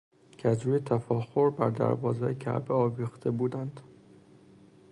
[0.37, 3.79] که از روی تفاخر بر دروازه های کعبه آویخته بودند